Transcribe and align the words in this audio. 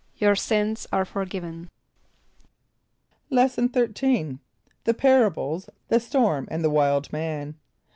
="Your 0.17 0.35
sins 0.35 0.87
are 0.91 1.05
forgiven."= 1.05 1.69
Lesson 3.29 3.71
XIII. 3.71 4.39
The 4.85 4.95
Parables, 4.95 5.69
the 5.89 5.99
Storm 5.99 6.47
and 6.49 6.63
the 6.63 6.71
Wild 6.71 7.13
Man. 7.13 7.53